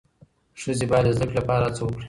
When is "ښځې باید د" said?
0.61-1.15